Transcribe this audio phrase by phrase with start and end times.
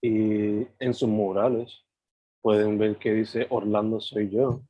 [0.00, 1.84] y en sus murales
[2.42, 4.62] pueden ver que dice Orlando soy yo.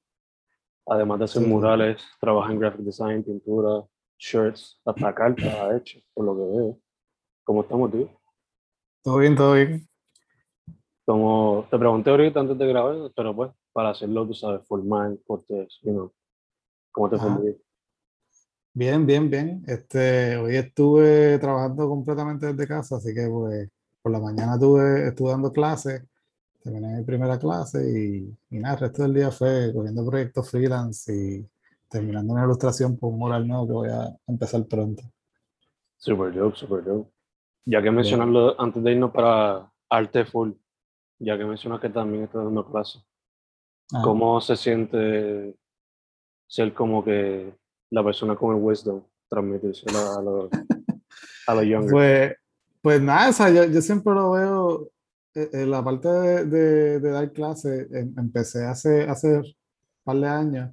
[0.86, 1.48] Además de hacer Sí.
[1.48, 3.84] murales, trabaja en graphic design, pintura,
[4.18, 6.78] shirts, hasta cartas ha hecho, por lo que veo.
[7.44, 8.08] ¿Cómo estamos, tío?
[9.02, 9.88] Todo bien, todo bien.
[11.04, 15.78] Como te pregunté ahorita antes de grabar, pero pues para hacerlo, tú sabes, formal, cortés,
[15.82, 16.12] you know.
[16.92, 17.54] ¿Cómo te día?
[18.72, 19.62] Bien, bien, bien.
[19.66, 23.68] Este, hoy estuve trabajando completamente desde casa, así que pues
[24.06, 26.00] por la mañana tuve, estuve dando clases,
[26.62, 31.12] terminé mi primera clase y, y nada, el resto del día fue cogiendo proyectos freelance
[31.12, 31.44] y
[31.88, 35.02] terminando una ilustración por un mural nuevo que voy a empezar pronto.
[35.96, 37.10] Super dope, super dope.
[37.64, 40.52] Ya que mencionarlo antes de irnos para Arte Full,
[41.18, 43.02] ya que mencionas que también estás dando clases,
[43.92, 44.04] Ajá.
[44.04, 45.56] ¿cómo se siente
[46.46, 47.52] ser como que
[47.90, 50.50] la persona con el wisdom, transmitírselo a los,
[51.48, 51.90] a los younger?
[51.90, 52.45] Pues,
[52.86, 54.90] pues nada, o sea, yo, yo siempre lo veo
[55.34, 57.90] eh, en la parte de, de- de dar clases.
[57.92, 59.44] em- empecé hace, hace un
[60.04, 60.70] par de años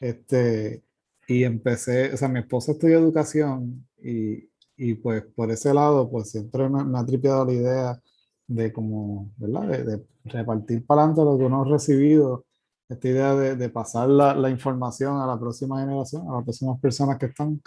[0.00, 0.84] este,
[1.28, 6.30] y empecé, o sea, mi esposa estudió educación y, y pues por ese lado, pues
[6.30, 8.02] siempre me, me ha tripeado la idea
[8.48, 9.68] de como, ¿verdad?
[9.68, 12.44] De, de repartir para adelante lo que uno ha recibido,
[12.88, 16.80] esta idea de, de pasar la, la información a la próxima generación, a las próximas
[16.80, 17.60] personas que están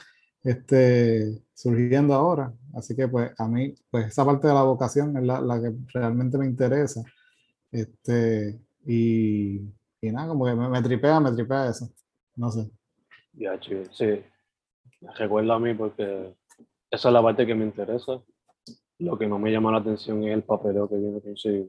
[0.43, 2.53] este, surgiendo ahora.
[2.73, 5.73] Así que pues a mí, pues esa parte de la vocación es la, la que
[5.93, 7.01] realmente me interesa.
[7.71, 9.57] Este, y,
[10.01, 11.89] y nada, como que me, me tripea, me tripea eso.
[12.35, 12.69] No sé.
[13.33, 14.21] Ya, chido, sí.
[15.17, 16.35] Recuerda a mí porque
[16.91, 18.21] esa es la parte que me interesa.
[18.99, 21.67] Lo que no me llama la atención es el papeleo que viene consigo.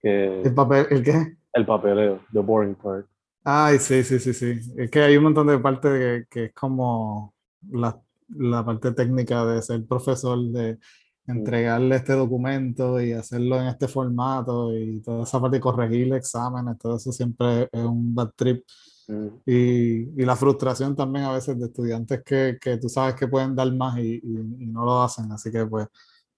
[0.00, 1.36] Que ¿El papel, el qué?
[1.52, 3.06] el papeleo, the boring part.
[3.44, 4.60] Ay, sí, sí, sí, sí.
[4.76, 7.34] Es que hay un montón de partes que, que es como
[7.70, 10.78] la, la parte técnica de ser profesor, de
[11.26, 16.78] entregarle este documento y hacerlo en este formato y toda esa parte de corregir exámenes,
[16.78, 18.64] todo eso siempre es un bad trip.
[19.08, 23.26] Mm, Y, y la frustración también a veces de estudiantes que, que tú sabes que
[23.28, 25.32] pueden dar más y, y- y no lo hacen.
[25.32, 25.88] Así que pues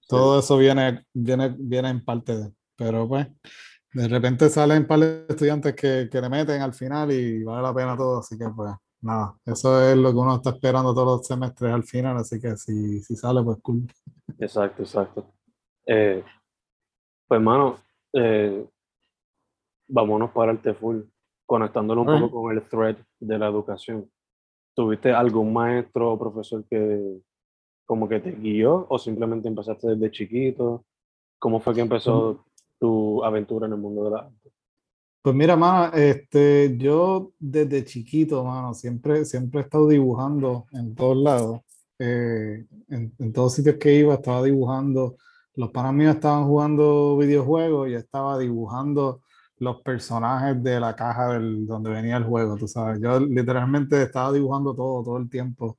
[0.09, 2.53] todo eso viene, viene, viene en parte de.
[2.77, 3.29] Pero pues
[3.93, 7.63] de repente salen un par de estudiantes que, que le meten al final y vale
[7.63, 8.21] la pena todo.
[8.21, 8.73] Así que pues
[9.05, 12.17] nada, eso es lo que uno está esperando todos los semestres al final.
[12.17, 13.87] Así que si, si sale pues cool.
[14.39, 15.27] Exacto, exacto.
[15.87, 16.25] Eh,
[17.29, 17.79] pues, mano,
[18.13, 18.67] eh,
[19.89, 21.01] vámonos para el full,
[21.47, 22.31] conectándolo un Alright.
[22.31, 24.11] poco con el thread de la educación.
[24.75, 27.21] ¿Tuviste algún maestro o profesor que
[27.87, 30.85] como que te guió o simplemente empezaste desde chiquito?
[31.39, 32.45] ¿Cómo fue que empezó
[32.81, 34.54] tu aventura en el mundo de la arte?
[35.25, 41.17] Pues mira, mano, este, yo desde chiquito, mano, siempre, siempre he estado dibujando en todos
[41.17, 41.61] lados.
[41.99, 45.17] Eh, en, en todos sitios que iba estaba dibujando.
[45.55, 49.23] Los panas míos estaban jugando videojuegos y estaba dibujando
[49.59, 53.01] los personajes de la caja del, donde venía el juego, tú sabes.
[53.01, 55.79] Yo literalmente estaba dibujando todo, todo el tiempo.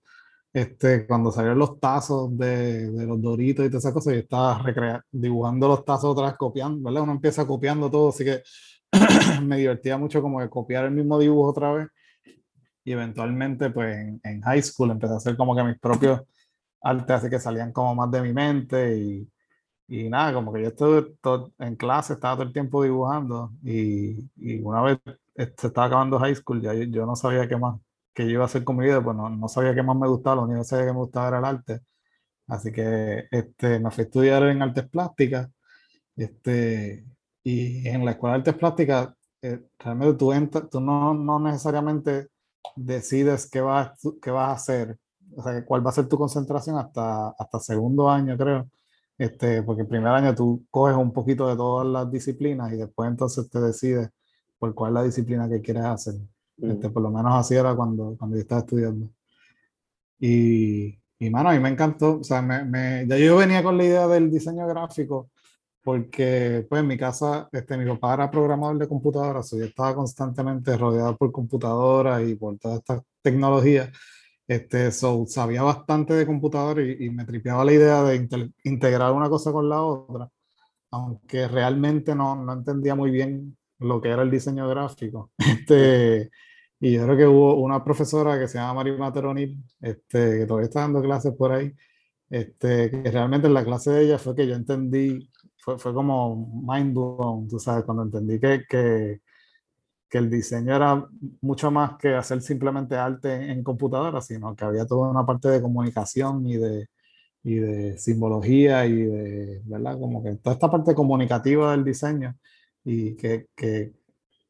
[0.53, 4.63] Este, cuando salieron los tazos de, de los Doritos y todas esas cosas, yo estaba
[5.11, 7.03] dibujando los tazos otra vez, copiando, ¿verdad?
[7.03, 8.41] Uno empieza copiando todo, así que
[9.43, 11.87] me divertía mucho como que copiar el mismo dibujo otra vez.
[12.83, 16.21] Y eventualmente, pues en, en high school empecé a hacer como que mis propios
[16.81, 19.29] artes, así que salían como más de mi mente y,
[19.87, 24.29] y nada, como que yo estuve todo, en clase, estaba todo el tiempo dibujando y,
[24.37, 24.99] y una vez
[25.35, 27.79] se estaba acabando high school, ya yo, yo, no sabía qué más,
[28.13, 30.07] qué yo iba a hacer con mi vida, pues no, no sabía qué más me
[30.07, 31.81] gustaba, lo único que sabía que me gustaba era el arte.
[32.47, 35.49] Así que este, me fui a estudiar en artes plásticas.
[36.15, 37.05] Este,
[37.45, 39.09] y en la escuela de artes plásticas,
[39.43, 42.29] eh, realmente tú, entras, tú no, no necesariamente
[42.75, 44.97] decides qué vas, qué vas a hacer,
[45.35, 48.67] o sea, cuál va a ser tu concentración hasta, hasta segundo año, creo.
[49.17, 53.09] Este, porque el primer año tú coges un poquito de todas las disciplinas y después
[53.09, 54.09] entonces te decides
[54.57, 56.15] por cuál es la disciplina que quieres hacer.
[56.57, 59.07] Este, por lo menos así era cuando, cuando yo estaba estudiando.
[60.19, 63.77] Y, y mano, a mí me encantó, o sea, me, me, ya yo venía con
[63.77, 65.29] la idea del diseño gráfico
[65.85, 70.75] porque pues en mi casa, este, mi papá era programador de computadoras, yo estaba constantemente
[70.77, 73.91] rodeado por computadoras y por toda esta tecnología.
[74.47, 78.15] Este, so, sabía bastante de computador y, y, me tripeaba la idea de
[78.63, 80.29] integrar una cosa con la otra,
[80.91, 85.31] aunque realmente no, no, entendía muy bien lo que era el diseño gráfico.
[85.37, 86.31] Este,
[86.79, 90.67] y yo creo que hubo una profesora que se llama Mari Materoni, este, que todavía
[90.67, 91.71] está dando clases por ahí,
[92.29, 96.63] este, que realmente en la clase de ella fue que yo entendí, fue, fue como
[96.67, 99.21] mind blown, tú sabes, cuando entendí que, que
[100.09, 101.07] que el diseño era
[101.41, 105.61] mucho más que hacer simplemente arte en computadora, sino que había toda una parte de
[105.61, 106.87] comunicación y de,
[107.43, 109.99] y de simbología y de, ¿verdad?
[109.99, 112.35] Como que toda esta parte comunicativa del diseño
[112.83, 113.93] y que, que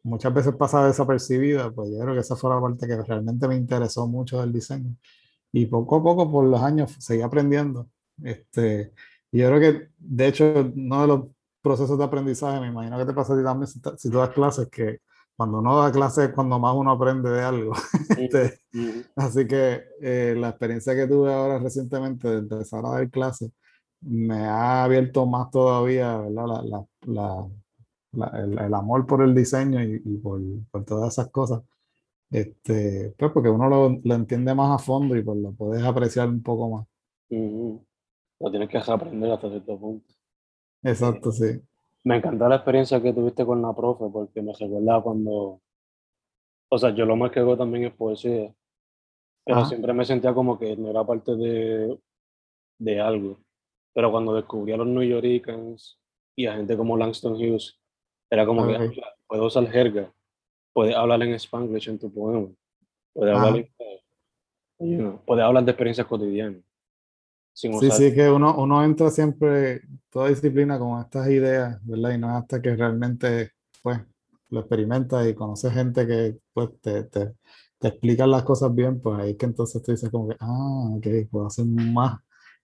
[0.03, 3.55] muchas veces pasa desapercibida, pues yo creo que esa fue la parte que realmente me
[3.55, 4.95] interesó mucho del diseño.
[5.55, 7.87] Y poco a poco, por los años, seguí aprendiendo.
[8.21, 8.91] Este,
[9.31, 11.21] y yo creo que, de hecho, uno de los
[11.61, 14.31] procesos de aprendizaje, me imagino que te pasa a ti también si, si tú das
[14.31, 14.99] clases, que
[15.37, 17.71] cuando uno da clases es cuando más uno aprende de algo.
[18.17, 18.59] este,
[19.15, 23.49] Así que eh, la experiencia que tuve ahora recientemente de empezar a dar clases
[24.01, 26.45] me ha abierto más todavía ¿verdad?
[26.65, 27.47] La, la,
[28.11, 31.61] la, el, el, amor por el diseño y, y por, por, todas esas cosas.
[32.31, 36.27] Este, pues porque uno lo, lo, entiende más a fondo y pues lo puedes apreciar
[36.27, 36.87] un poco más.
[37.29, 37.85] Uh -huh.
[38.39, 40.13] Lo tienes que aprender hasta cierto punto.
[40.83, 41.61] Exacto, sí.
[42.03, 45.61] Me encantó la experiencia que tuviste con la profe porque me recuerda cuando,
[46.69, 48.53] o sea, yo lo más que hago también es poesía,
[49.43, 49.65] pero ah.
[49.65, 51.97] siempre me sentía como que no era parte de,
[52.79, 53.39] de algo.
[53.93, 55.99] Pero cuando descubrí a los New Yorkers
[56.35, 57.79] y a gente como Langston Hughes,
[58.29, 58.89] era como okay.
[58.89, 60.13] que puedo usar jerga,
[60.75, 62.49] puedes hablar en Spanglish en tu poema,
[63.13, 66.61] puedes hablar, en, you know, puedes hablar de experiencias cotidianas.
[67.53, 72.11] sí, sí, que uno, uno entra siempre, toda disciplina con estas ideas, ¿verdad?
[72.11, 73.51] Y no es hasta que realmente,
[73.81, 74.01] pues,
[74.49, 77.35] lo experimentas y conoces gente que, pues, te, te,
[77.79, 80.89] te explican las cosas bien, pues ahí es que entonces tú dices como que, ah,
[80.97, 82.19] ok, puedo hacer más.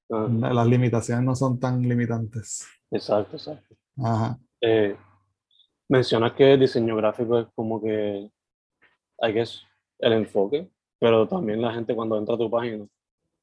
[0.09, 0.53] Uh -huh.
[0.53, 2.67] Las limitaciones no son tan limitantes.
[2.91, 3.73] Exacto, exacto.
[4.03, 4.37] Ajá.
[4.59, 4.97] Eh,
[5.91, 8.29] mencionas que el diseño gráfico es como que,
[9.19, 9.43] hay que
[9.99, 12.85] el enfoque, pero también la gente cuando entra a tu página,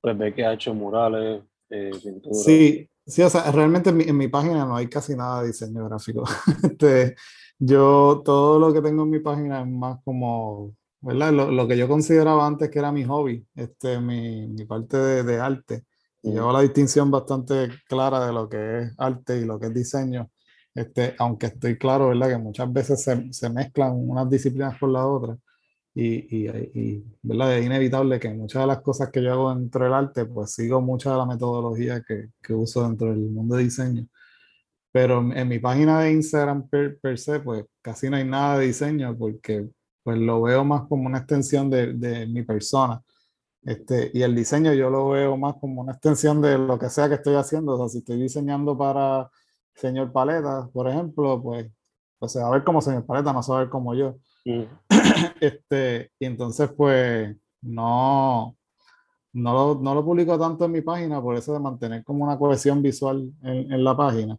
[0.01, 2.43] pues ve que ha hecho murales, eh, pinturas.
[2.43, 5.49] Sí, sí, o sea, realmente en mi, en mi, página no hay casi nada de
[5.49, 6.25] diseño gráfico.
[6.65, 7.17] este,
[7.59, 11.33] yo, todo lo que tengo en mi página es más como, ¿verdad?
[11.33, 15.23] Lo, lo que yo consideraba antes que era mi hobby, este, mi, mi parte de,
[15.23, 15.85] de arte.
[16.23, 19.67] Y yo hago la distinción bastante clara de lo que es arte y lo que
[19.67, 20.31] es diseño.
[20.75, 22.29] Este, aunque estoy claro, ¿verdad?
[22.29, 25.37] Que muchas veces se, se mezclan unas disciplinas con la otra
[25.95, 27.59] y, y, y, ¿verdad?
[27.59, 30.81] Es inevitable que muchas de las cosas que yo hago dentro del arte, pues sigo
[30.81, 34.07] mucha de la metodología que, que uso dentro del mundo de diseño.
[34.93, 38.59] Pero en, en mi página de Instagram per, per, se, pues casi no hay nada
[38.59, 39.69] de diseño porque
[40.05, 43.03] pues lo veo más como una extensión de, de mi persona.
[43.63, 47.09] Este, y el diseño yo lo veo más como una extensión de lo que sea
[47.09, 47.75] que estoy haciendo.
[47.75, 49.29] O sea, si estoy diseñando para
[49.79, 51.71] señor Paleta, por ejemplo, pues,
[52.19, 54.17] pues se va a ver como señor Paleta, no se va a ver como yo.
[54.45, 54.63] Mm.
[55.41, 58.57] este, y entonces, pues, no,
[59.33, 62.39] no lo, no lo publico tanto en mi página por eso de mantener como una
[62.39, 64.37] cohesión visual en, en la página.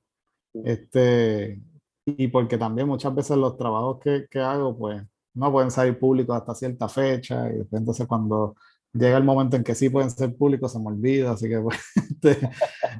[0.54, 0.62] Mm.
[0.68, 1.62] Este,
[2.06, 5.02] y porque también muchas veces los trabajos que, que hago, pues,
[5.34, 7.50] no pueden salir públicos hasta cierta fecha.
[7.54, 8.56] Y entonces, cuando
[8.94, 11.78] llega el momento en que sí pueden ser públicos, se me olvida, así que pues,
[11.96, 12.50] este,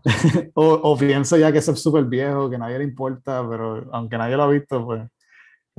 [0.54, 4.18] o, o, pienso ya que eso es súper viejo, que nadie le importa, pero aunque
[4.18, 5.04] nadie lo ha visto, pues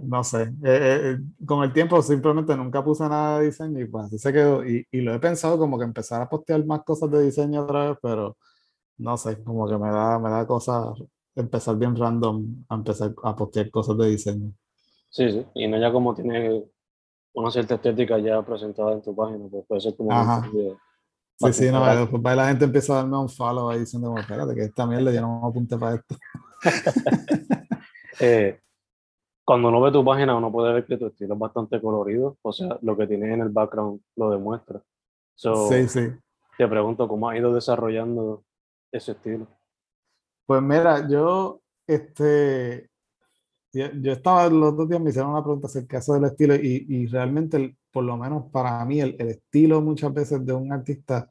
[0.03, 4.07] no sé, eh, eh, con el tiempo simplemente nunca puse nada de diseño y pues
[4.07, 7.11] así se quedó y, y, lo he pensado como que empezar a postear más cosas
[7.11, 8.37] de diseño otra vez, pero
[8.99, 10.95] no sé, como que me da, me da cosas
[11.35, 14.53] empezar bien random a empezar a postear cosas de diseño.
[15.09, 16.65] Sí, sí, y no ya como tiene
[17.35, 20.11] una cierta estética ya presentada en tu página, pues puede ser como...
[21.43, 24.65] Sí, sí, no, después la gente empieza a darme un follow ahí diciendo, espérate, que
[24.65, 26.17] esta mierda yo no me apunte para esto.
[28.21, 28.61] eh,
[29.43, 32.53] cuando uno ve tu página, uno puede ver que tu estilo es bastante colorido, o
[32.53, 34.83] sea, lo que tienes en el background lo demuestra.
[35.35, 36.13] sí, sí.
[36.59, 38.45] Te pregunto, ¿cómo has ido desarrollando
[38.93, 39.47] ese estilo?
[40.47, 42.91] Pues mira, yo, este,
[43.73, 47.77] yo, estaba los dos días, me hicieron una pregunta acerca del estilo y, y realmente,
[47.91, 51.29] por lo menos para mí, el, el, estilo muchas veces de un artista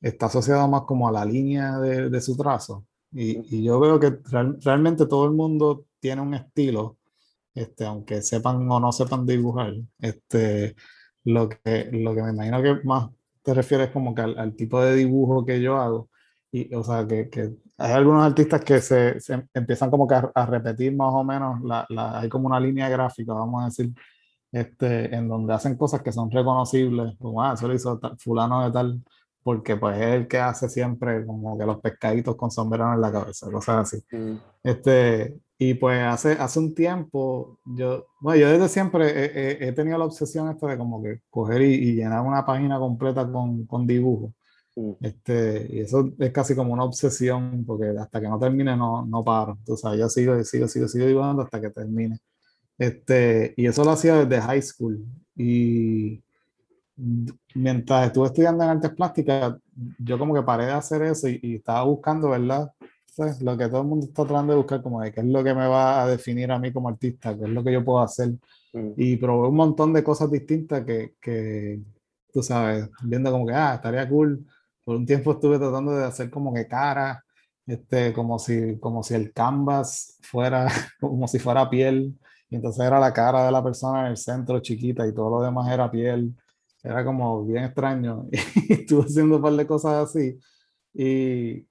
[0.00, 2.86] está asociado más como a la línea de, de su trazo.
[3.12, 4.18] Y, y, yo veo que
[4.62, 6.98] realmente todo el mundo tiene un estilo
[7.56, 10.76] este, aunque sepan o no sepan dibujar, este,
[11.24, 13.10] lo, que, lo que me imagino que más
[13.42, 16.10] te refieres como que al, tipo de dibujo que yo hago.
[16.52, 20.46] Y, o sea, que, que hay algunos artistas que se, se empiezan como que a,
[20.46, 23.92] repetir más o menos, la, la, hay como una línea gráfica, vamos a decir,
[24.50, 28.72] este, en donde hacen cosas que son reconocibles, como, ah, eso lo hizo fulano de
[28.72, 29.02] tal,
[29.42, 33.12] porque pues es el que hace siempre como que los pescaditos con sombrero en la
[33.12, 34.16] cabeza, cosas así.
[34.16, 34.36] Mm.
[34.62, 39.98] Este, y pues hace, hace un tiempo, yo, bueno, yo desde siempre he, he, tenido
[39.98, 44.32] la obsesión esta de como que coger y, llenar una página completa con, con dibujos.
[44.76, 44.92] Mm.
[45.00, 49.24] Este, y eso es casi como una obsesión, porque hasta que no termine no, no
[49.24, 49.58] paro.
[49.64, 52.18] Tú sabes, yo sigo, sigo, sigo, sigo dibujando hasta que termine.
[52.78, 55.04] Este, y eso lo hacía desde high school.
[55.34, 56.22] Y
[57.54, 59.56] mientras estuve estudiando en artes plásticas,
[59.98, 62.70] yo como que paré de hacer eso y, y estaba buscando, ¿verdad?
[63.40, 65.54] lo que todo el mundo está tratando de buscar, como de qué es lo que
[65.54, 68.32] me va a definir a mí como artista, qué es lo que yo puedo hacer.
[68.72, 68.92] Mm.
[68.96, 71.80] Y probé un montón de cosas distintas que, que,
[72.32, 74.44] tú sabes, viendo como que, ah, estaría cool.
[74.86, 77.24] Por un tiempo estuve tratando de hacer como que cara,
[77.66, 80.68] este, como si, como si el canvas fuera,
[81.00, 82.16] como si fuera piel.
[82.48, 85.42] Y entonces era la cara de la persona en el centro chiquita y todo lo
[85.44, 86.34] demás era piel.
[86.84, 88.28] Era como bien extraño.
[88.68, 90.38] Y estuve haciendo un par de cosas así.
[90.94, 91.66] Y,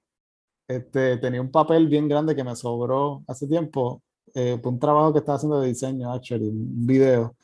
[0.68, 4.02] este, tenía un papel bien grande que me sobró hace tiempo,
[4.34, 7.35] eh, un trabajo que estaba haciendo de diseño, actually, un video.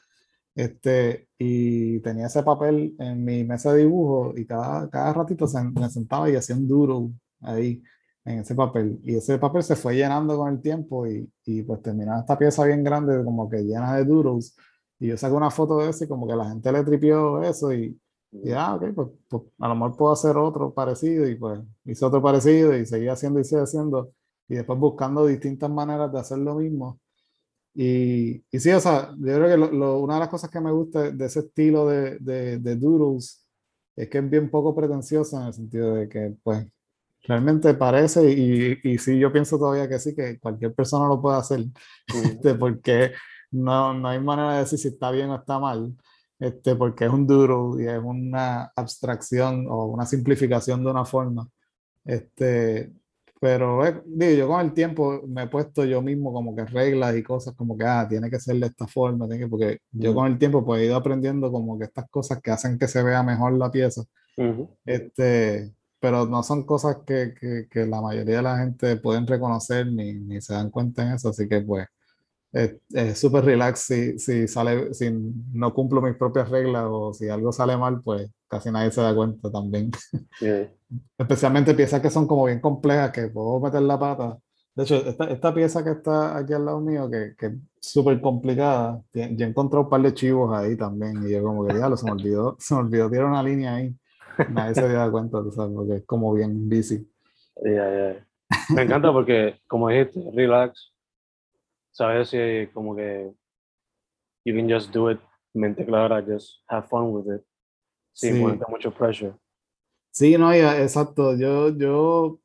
[0.54, 5.62] Este, y tenía ese papel en mi mesa de dibujo y cada, cada ratito se,
[5.64, 7.82] me sentaba y hacía un duro ahí
[8.24, 9.00] en ese papel.
[9.02, 12.64] Y ese papel se fue llenando con el tiempo y, y pues terminaba esta pieza
[12.64, 14.56] bien grande, como que llena de duros.
[14.98, 17.72] Y yo saqué una foto de ese y como que la gente le tripió eso
[17.72, 17.98] y,
[18.30, 22.04] y ah, ok, pues, pues, a lo mejor puedo hacer otro parecido y pues hice
[22.04, 24.12] otro parecido y seguí haciendo y seguí haciendo
[24.48, 27.00] y después buscando distintas maneras de hacer lo mismo.
[27.74, 30.72] Y, y sí, o sea, yo creo que lo, una de las cosas que me
[30.72, 33.46] gusta de ese estilo de, de, de doodles
[33.96, 36.66] es que es bien poco pretencioso en el sentido de que pues
[37.22, 41.38] realmente parece y, y sí, yo pienso todavía que sí, que cualquier persona lo puede
[41.38, 41.64] hacer,
[42.24, 43.12] este, porque
[43.50, 45.94] no, no hay manera de decir si está bien o está mal
[46.42, 51.48] este, porque es un duro y es una abstracción o una simplificación de una forma.
[52.04, 52.92] Este,
[53.42, 57.16] pero eh, digo, yo con el tiempo me he puesto yo mismo como que reglas
[57.16, 60.14] y cosas como que, ah, tiene que ser de esta forma, tiene que, porque yo
[60.14, 63.02] con el tiempo pues he ido aprendiendo como que estas cosas que hacen que se
[63.02, 64.04] vea mejor la pieza.
[64.84, 69.88] este, pero no son cosas que, que, que, la mayoría de la gente pueden reconocer
[69.88, 71.88] ni, ni se dan cuenta en eso, así que pues
[72.52, 75.10] es súper relax si, si, sale, si
[75.52, 79.14] no cumplo mis propias reglas o si algo sale mal, pues casi nadie se da
[79.14, 79.90] cuenta también.
[81.18, 84.38] Especialmente piezas que son como bien complejas, que puedo meter la pata.
[84.74, 88.20] De hecho, esta, esta pieza que está aquí al lado mío, que, que es súper
[88.20, 91.96] complicada, ya encontré un par de chivos ahí también, y yo como que ya lo
[91.96, 93.96] se me olvidó, se me olvidó tirar una línea ahí.
[94.50, 97.08] Nadie se da cuenta, tú sabes, porque es como bien busy.
[98.74, 100.92] Me encanta porque, como dijiste, relax,
[101.90, 103.32] sabes si como que
[104.44, 105.20] you can just do it
[105.54, 107.42] mente clara, just have fun with it,
[108.12, 108.60] sin sí.
[108.68, 109.34] mucho pressure.
[110.10, 111.34] Sí, no, exacto.
[111.36, 112.38] Yo, yo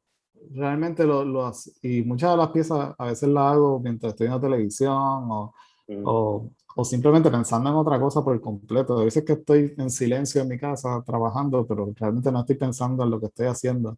[0.51, 4.39] realmente lo, lo, y muchas de las piezas a veces las hago mientras estoy en
[4.39, 5.53] televisión o,
[5.87, 6.03] mm.
[6.05, 8.97] o, o, simplemente pensando en otra cosa por completo.
[8.99, 13.03] A veces que estoy en silencio en mi casa trabajando, pero realmente no estoy pensando
[13.03, 13.97] en lo que estoy haciendo,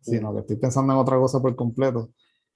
[0.00, 0.34] sino mm.
[0.34, 2.10] que estoy pensando en otra cosa por completo.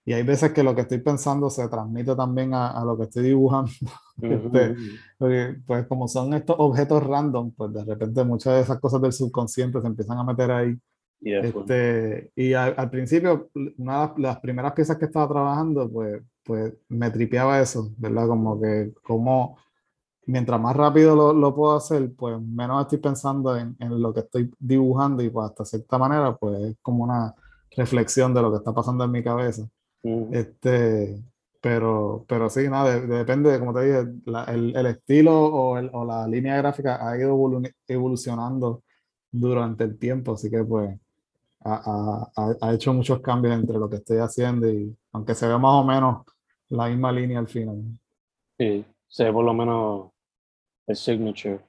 [0.04, 3.04] Y hay veces que lo que estoy pensando se transmite también a, a lo que
[3.04, 3.71] estoy dibujando.
[4.23, 4.76] este,
[5.16, 9.12] porque, pues como son estos objetos random, pues de repente muchas de esas cosas del
[9.12, 10.76] subconsciente se empiezan a meter ahí.
[11.21, 16.75] Y, este, y al, principio, una de las primeras piezas que estaba trabajando, pues, pues
[16.88, 18.26] me tripeaba eso, ¿verdad?
[18.26, 19.56] Como que como
[20.26, 24.21] mientras más rápido lo, lo puedo hacer, pues menos estoy pensando en, en, lo que
[24.21, 27.35] estoy dibujando y pues hasta cierta manera, pues es como una
[27.76, 29.68] reflexión de lo que está pasando en mi cabeza.
[30.02, 31.23] Este,
[31.61, 33.99] pero, pero sí, nada, depende de, como te dije,
[34.49, 37.38] el, el, estilo o, el, o, la línea gráfica ha ido
[37.87, 38.82] evolucionando
[39.30, 40.99] durante el tiempo, así que pues
[41.64, 45.56] ha, ha, ha, hecho muchos cambios entre lo que estoy haciendo y aunque se ve
[45.56, 46.25] más o menos
[46.68, 47.80] la misma línea al final.
[48.59, 50.11] Sí, se ve por lo menos
[50.87, 51.61] el signature,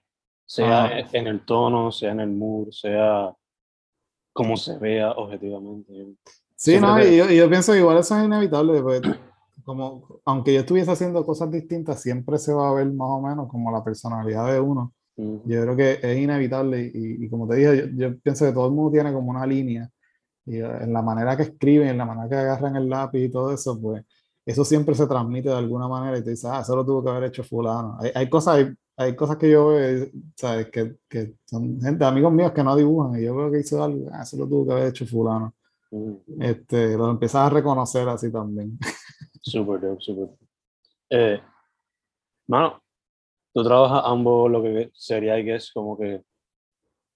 [0.46, 1.00] sea Ah.
[1.14, 3.32] en el tono, sea en el mood, sea
[4.34, 6.16] como se vea objetivamente.
[6.64, 9.02] Sí, no, y yo, yo pienso que igual eso es inevitable, pues,
[9.66, 13.50] como, aunque yo estuviese haciendo cosas distintas, siempre se va a ver más o menos
[13.50, 14.94] como la personalidad de uno.
[15.18, 15.42] Ujú.
[15.46, 18.68] Yo creo que es inevitable y, y como te dije, yo, yo pienso que todo
[18.68, 19.90] el mundo tiene como una línea
[20.46, 23.30] y eh, en la manera que escriben, en la manera que agarran el lápiz y
[23.30, 24.02] todo eso, pues
[24.46, 27.12] eso siempre se transmite de alguna manera y te dices, ah, eso lo tuvo que
[27.12, 27.98] haber hecho fulano.
[28.00, 30.70] Hay, hay cosas, hay, hay cosas que yo veo, ¿sabes?
[30.70, 34.08] Que, que son gente, amigos míos que no dibujan y yo veo que hizo algo,
[34.14, 35.54] ah, eso lo tuvo que haber hecho fulano.
[36.40, 38.78] Este, lo empiezas a reconocer así también.
[39.42, 39.80] Super.
[39.82, 40.38] dope.
[41.10, 41.42] Eh,
[42.48, 42.82] mano,
[43.54, 46.24] tú trabajas ambos lo que sería, I guess, como que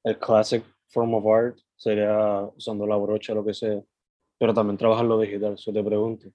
[0.04, 3.82] el classic form of art sería usando la brocha, lo que sea,
[4.38, 5.56] pero también trabajas lo digital.
[5.56, 6.30] Yo te pregunto,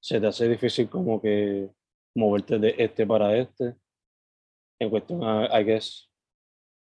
[0.00, 1.70] ¿se te hace difícil como que
[2.14, 3.76] moverte de este para este?
[4.78, 6.10] En cuestión, a, I guess,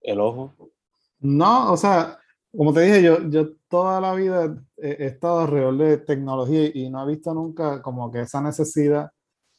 [0.02, 0.54] el ojo.
[1.20, 2.18] No, o sea,
[2.57, 6.90] como te dije, yo, yo toda la vida he, he estado alrededor de tecnología y,
[6.90, 9.11] no he visto nunca como que esa necesidad,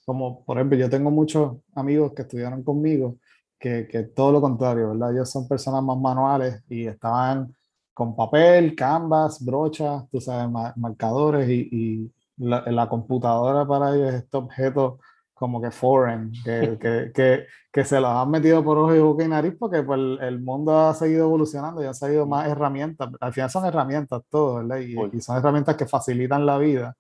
[0.06, 3.18] como por ejemplo, yo tengo muchos amigos que estudiaron conmigo,
[3.60, 5.14] que, que todo lo contrario, ¿verdad?
[5.14, 7.56] Ellos son personas más manuales y estaban
[7.94, 14.10] con papel, canvas, brochas, tú sabes, ma- marcadores y, y la, la computadora para ellos
[14.10, 15.00] es este objeto
[15.42, 19.24] como que foreign, que, que, que, que se los han metido por ojo y boca
[19.24, 23.10] y nariz porque pues, el, el mundo ha seguido evolucionando y han salido más herramientas.
[23.20, 24.78] Al final son herramientas todo, ¿verdad?
[24.78, 26.96] Y, y son herramientas que facilitan la vida.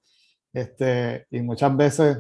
[0.52, 2.18] Este, y muchas veces,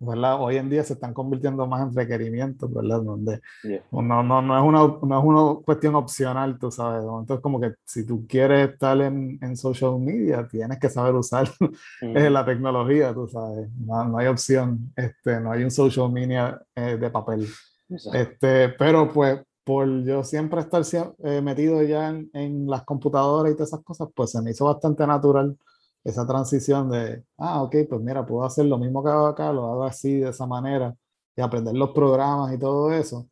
[0.00, 0.40] ¿verdad?
[0.40, 3.02] Hoy en día se están convirtiendo más en requerimientos, ¿verdad?
[3.02, 3.82] Donde Yeah.
[3.90, 7.02] no, no, no es una, no es una cuestión opcional, tú sabes.
[7.04, 7.20] ¿no?
[7.20, 11.48] Entonces, como que si tú quieres estar en, en social media, tienes que saber usar
[12.02, 13.68] eh, la tecnología, tú sabes.
[13.78, 17.46] No, no hay opción, este, no hay un social media eh, de papel.
[17.88, 18.18] Exacto.
[18.18, 20.82] Este, pero pues por yo siempre estar
[21.24, 24.64] eh, metido ya en, en las computadoras y todas esas cosas, pues se me hizo
[24.64, 25.56] bastante natural
[26.04, 29.66] esa transición de, ah, ok, pues mira, puedo hacer lo mismo que hago acá, lo
[29.66, 30.94] hago así, de esa manera,
[31.36, 33.28] y aprender los programas y todo eso.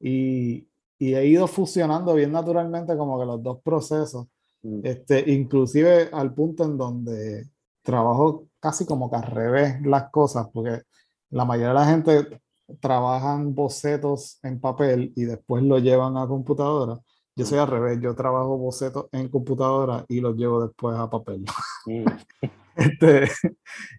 [0.00, 4.26] Y, y he ido fusionando bien naturalmente como que los dos procesos,
[4.64, 4.80] Mm.
[4.82, 7.46] este, inclusive al punto en donde
[7.82, 10.82] trabajo casi como que al revés las cosas, porque
[11.30, 12.40] la mayoría de la gente
[12.80, 16.98] trabajan bocetos en papel y después lo llevan a computadora.
[17.36, 21.44] Yo soy al revés, yo trabajo bocetos en computadora y los llevo después a papel.
[21.86, 22.04] Mm.
[22.76, 23.30] Este,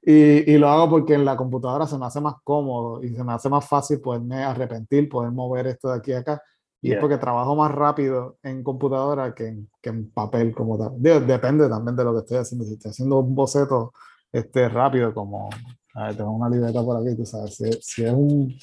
[0.03, 3.23] y, y lo hago porque en la computadora se me hace más cómodo y se
[3.23, 6.41] me hace más fácil poderme arrepentir, poder mover esto de aquí a acá.
[6.81, 6.97] Y Yeah.
[6.97, 10.91] es porque trabajo más rápido en computadora que en, que en papel como tal.
[10.97, 12.65] Digo, depende también de lo que estoy haciendo.
[12.65, 13.93] Si estoy haciendo un boceto
[14.31, 15.49] este, rápido, como,
[15.93, 18.53] a ver, tengo una libreta por aquí, tú sabes, si, si es un,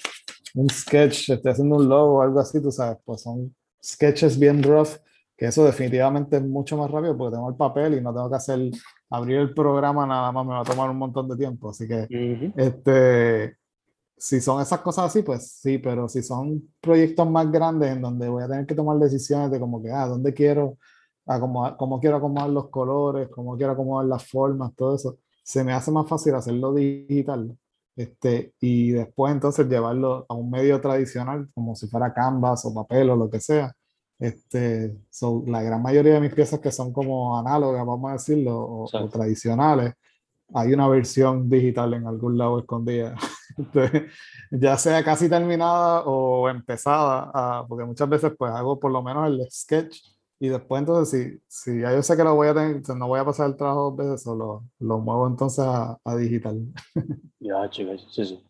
[0.54, 3.52] un sketch, estoy haciendo un logo o algo así, tú sabes, pues son
[3.85, 4.97] sketches bien rough,
[5.37, 8.37] que eso definitivamente es mucho más rápido porque tengo el papel y no tengo que
[8.37, 8.71] hacer,
[9.11, 11.71] abrir el programa nada más, me va a tomar un montón de tiempo.
[11.71, 12.53] Así que, Ujú.
[12.57, 13.57] este,
[14.16, 18.29] si son esas cosas así, pues sí, pero si son proyectos más grandes en donde
[18.29, 20.79] voy a tener que tomar decisiones de como que, ah, dónde quiero
[21.27, 25.73] acomodar, cómo quiero acomodar los colores, cómo quiero acomodar las formas, todo eso, se me
[25.73, 27.57] hace más fácil hacerlo digital.
[27.96, 33.11] Este, y después entonces llevarlo a un medio tradicional, como si fuera Canvas o papel
[33.11, 33.72] o lo que sea.
[34.18, 38.57] Este, so, la gran mayoría de mis piezas que son como análogas, vamos a decirlo,
[38.59, 39.94] o, o tradicionales,
[40.55, 43.16] hay una versión digital en algún lado escondida.
[44.50, 49.28] Ya sea casi terminada o empezada, ah, porque muchas veces pues hago por lo menos
[49.28, 49.98] el sketch
[50.42, 53.20] y después entonces si, si ya yo sé que lo voy a tener, no voy
[53.20, 56.61] a pasar el trabajo dos veces, o lo, muevo entonces a, a digital.
[57.38, 58.44] Ya, chicas, sí, sí.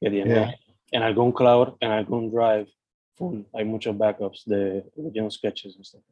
[0.00, 0.54] Yeah.
[0.90, 2.66] en algún cloud, en algún drive,
[3.14, 6.02] full, hay muchos backups de pequeños sketches y stuff.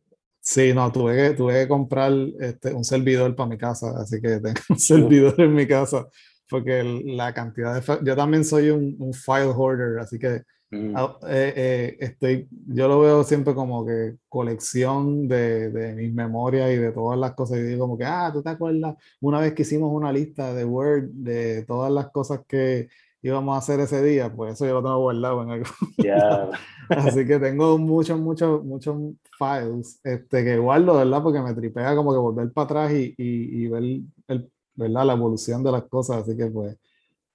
[0.40, 4.38] Sí, no, tuve que, tuve que comprar este, un servidor para mi casa, así que
[4.38, 6.06] tengo un servidor en mi casa,
[6.48, 8.04] porque la cantidad de...
[8.04, 10.94] Yo también soy un, un file hoarder, así que Mm.
[11.28, 16.76] eh, eh, estoy, yo lo veo siempre como que colección de, de mis memorias y
[16.76, 18.96] de todas las cosas, y digo como que, ah, ¿tú te acuerdas?
[19.20, 22.88] Una vez que hicimos una lista de Word de todas las cosas que
[23.22, 25.66] íbamos a hacer ese día, pues eso yo lo tengo guardado en algo.
[25.98, 26.48] Ya,
[26.88, 28.96] Así que tengo muchos, muchos, muchos
[29.38, 31.22] files este, que guardo, ¿verdad?
[31.22, 33.82] Porque me tripea como que volver para atrás y, y, y ver
[34.28, 35.04] el, ¿verdad?
[35.06, 36.22] la evolución de las cosas.
[36.22, 36.76] Así que, pues,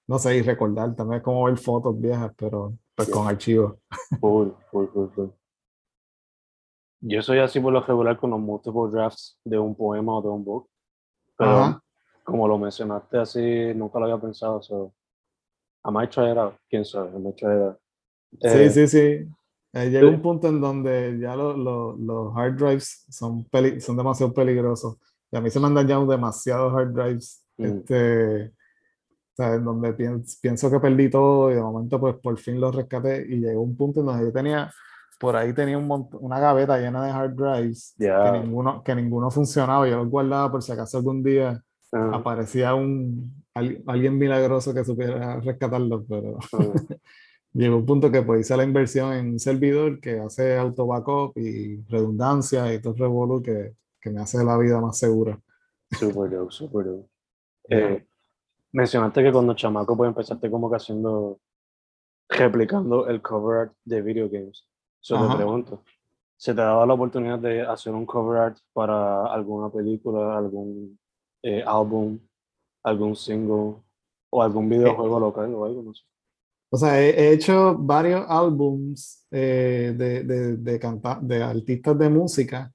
[0.08, 3.14] no sé, y recordar también es como ver fotos viejas, pero pues Sí.
[3.14, 3.76] con archivos.
[4.20, 5.30] full, full, full, full.
[7.02, 10.28] yo soy así por lo regular con los multiple drafts de un poema o de
[10.30, 10.68] un book.
[11.38, 11.84] Pero Ajá.
[12.24, 14.62] como lo mencionaste así, nunca lo había pensado.
[14.62, 14.94] So,
[16.10, 16.56] try it out.
[16.70, 17.78] Quién sabe, try it out.
[18.42, 19.30] Eh, Sí, sí, sí.
[19.74, 23.98] Eh, llega un punto en donde ya lo- lo- los hard drives son, peli- son
[23.98, 24.98] demasiado peligrosos.
[25.32, 27.46] Y a mí se me han dañado demasiados hard drives.
[27.58, 27.66] Mm.
[27.66, 28.54] Este,
[29.38, 33.26] en donde pienso, pienso que perdí todo y de momento pues por fin los rescaté
[33.28, 34.72] y llegó un punto en donde yo tenía,
[35.20, 38.32] por ahí tenía un mont- una gaveta llena de hard drives Ya.
[38.32, 39.88] que ninguno, que ninguno funcionaba.
[39.88, 41.62] Yo los guardaba por si acaso algún día
[41.94, 46.58] ah, aparecía un, al- alguien milagroso que supiera rescatarlos, pero ah,
[47.54, 51.38] llegó un punto que pues hice la inversión en un servidor que hace auto backup
[51.38, 55.40] y redundancia y todo el revolú que, que me hace la vida más segura.
[56.86, 57.10] dope.
[57.70, 57.78] Ya.
[57.78, 58.08] Eh,
[58.76, 61.40] mencionaste que cuando chamaco pues empezaste como que haciendo,
[62.28, 64.68] replicando el cover art de video games.
[65.00, 65.30] So Ajá.
[65.30, 65.84] te pregunto,
[66.36, 71.00] ¿se te daba la oportunidad de hacer un cover art para alguna película, algún
[71.42, 72.20] eh, álbum,
[72.84, 73.76] algún single
[74.30, 75.82] o algún videojuego local o algo?
[75.82, 76.04] No sé.
[76.70, 80.80] O sea, he, he hecho varios álbums eh, de, de, de,
[81.22, 82.74] de artistas de música,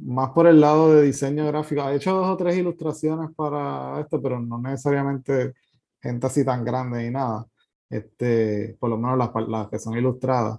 [0.00, 1.88] más por el lado de diseño gráfico.
[1.88, 5.54] He hecho dos o tres ilustraciones para esto, pero no necesariamente
[6.00, 7.46] gente así tan grande ni nada.
[7.88, 10.58] Este, por lo menos las, las que son ilustradas.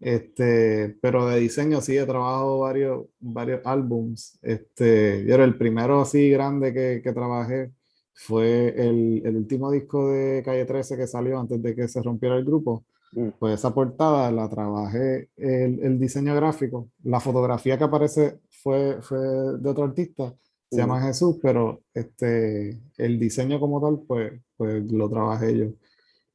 [0.00, 4.38] Este, pero de diseño sí he trabajado varios, varios álbums.
[4.42, 7.72] Este, yo era el primero así grande que, que trabajé
[8.14, 12.36] fue el, el último disco de Calle 13 que salió antes de que se rompiera
[12.36, 12.84] el grupo.
[13.12, 13.28] Mm.
[13.38, 16.88] Pues esa portada la trabajé el, el diseño gráfico.
[17.04, 20.34] La fotografía que aparece fue, fue de otro artista,
[20.70, 21.02] se llama.
[21.02, 25.66] Jesús, pero este, el diseño como tal, pues, pues lo trabajé yo.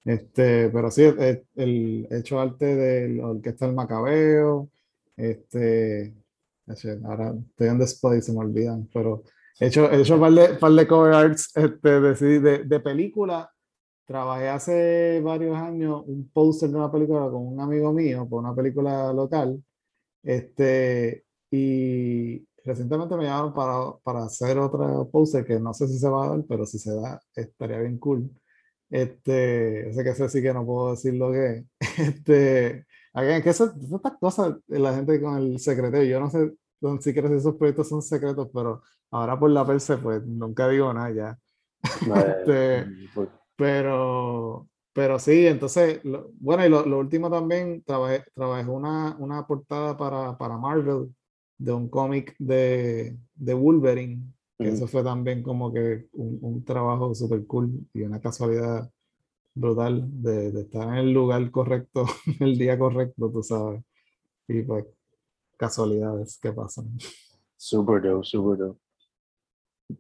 [0.04, 4.70] Este, pero sí, he, el, he hecho arte de la Orquesta del Macabeo.
[5.16, 6.14] Este,
[7.04, 9.24] ahora estoy en the spot y se me olvidan, pero
[9.60, 12.80] he hecho, he hecho un par de, par de cover arts este, de, de, de
[12.80, 13.52] película.
[14.06, 18.56] Trabajé hace varios años un póster de una película con un amigo mío, por una
[18.56, 19.62] película local.
[20.24, 26.10] Este, y recientemente me llamaron para, para hacer otra póster que no sé si se
[26.10, 28.30] va a dar, pero si se da, estaría bien cool.
[28.90, 31.66] Este, sé que ese sí que no puedo decir lo que es.
[32.00, 37.02] Este, again, que eso, estas cosas, la gente con el secreto, yo no sé don-
[37.02, 38.82] si crees esos proyectos son secretos, pero
[39.12, 41.38] ahora por la perse, pues nunca digo nada ya.
[42.38, 48.24] Este, Eh, pues, Pero, pero sí, entonces, lo- bueno, y lo, lo último también, trabajé,
[48.34, 51.14] trabajé una, una portada para, para Marvel
[51.58, 57.14] de un cómic de, de Wolverine, que eso fue también como que un, un trabajo
[57.14, 58.90] súper cool y una casualidad
[59.54, 62.06] brutal de, de estar en el lugar correcto,
[62.40, 63.84] el día correcto, tú sabes.
[64.48, 64.86] Y pues,
[65.58, 66.98] casualidades que pasan.
[67.58, 68.80] Super dope, super dope.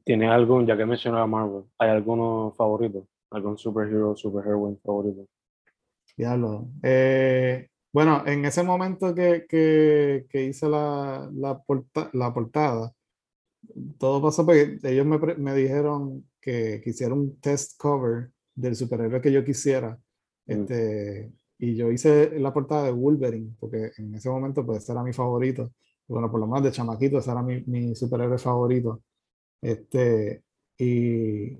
[0.04, 3.08] ¿Tienes algún, ya que mencionaba Marvel, ¿hay alguno favorito?
[3.32, 5.28] ¿Algún superhero, superheroine favorito?
[6.15, 6.67] Diablo.
[6.84, 12.93] Eh, bueno, en ese momento que, que, que hice la, la, porta- la portada,
[13.99, 19.31] todo pasó porque ellos me, me dijeron que quisiera un test cover del superhéroe que
[19.31, 19.99] yo quisiera.
[20.45, 20.51] Mm.
[20.62, 25.03] Este, y yo hice la portada de Wolverine, porque en ese momento pues ese era
[25.03, 25.71] mi favorito.
[26.07, 29.01] Bueno, por lo menos de chamaquito, ese era mi, mi superhéroe favorito.
[29.62, 30.43] Este,
[30.77, 31.57] y,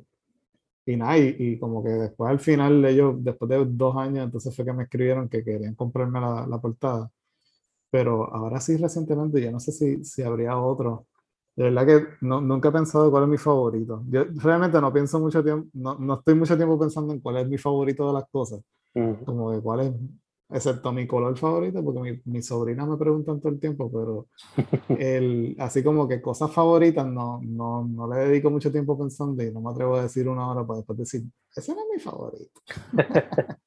[0.88, 4.56] y nada, y, y como que después al final ellos, después de dos años, entonces
[4.56, 7.12] fue que me escribieron que querían comprarme la, la portada.
[7.92, 11.08] Pero ahora sí recientemente, yo no sé si, si habría otro.
[11.56, 14.04] De verdad que no, nunca he pensado cuál es mi favorito.
[14.10, 17.48] Yo realmente no pienso mucho tiempo, no, no estoy mucho tiempo pensando en cuál es
[17.50, 18.62] mi favorito de las cosas.
[18.96, 19.26] Ujú.
[19.26, 19.94] Como que cuál es,
[20.50, 24.28] excepto mi color favorito, porque mi, mi sobrina me preguntan todo el tiempo, pero
[25.00, 29.52] el, así como que cosas favoritas no, no, no le dedico mucho tiempo pensando y
[29.52, 31.24] no me atrevo a decir una hora para después decir,
[31.56, 32.62] ese no es mi favorito.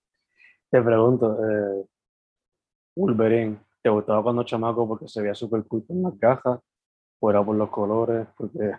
[0.70, 1.84] Te pregunto, eh,
[2.96, 6.60] Wolverine, ¿te gustaba cuando chamaco porque se veía súper cool con las cajas?
[7.20, 8.26] ¿O era por los colores?
[8.36, 8.72] Porque,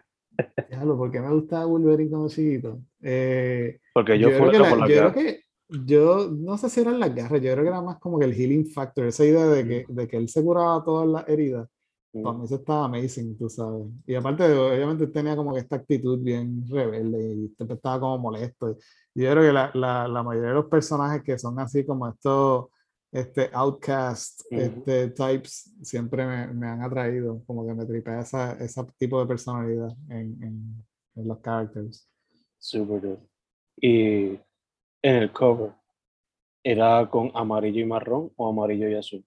[0.70, 2.80] Diablo, ¿por qué me gustaba Wolverine cuando chiquito?
[3.02, 5.44] Eh, porque yo, yo, fui era la- por las yo creo que
[5.86, 8.34] yo no sé si eran las garras, yo creo que era más como que el
[8.34, 11.68] healing factor, esa idea de que, de que él se curaba todas las heridas.
[12.14, 13.88] Para mí eso estaba amazing, tú sabes.
[14.06, 18.76] Y aparte, obviamente tenía como que esta actitud bien rebelde y siempre estaba como molesto.
[19.16, 22.66] Yo creo que la, la, la mayoría de los personajes que son así como estos
[23.14, 24.62] este, outcast Ujú.
[24.62, 27.42] este, types siempre me, me han atraído.
[27.48, 32.10] Como que me tripea esa, ese tipo de personalidad en, en, en los characters.
[32.58, 33.26] Super dope.
[33.78, 34.38] Y
[35.02, 35.72] en el cover,
[36.64, 39.26] ¿era con amarillo y marrón o amarillo y azul?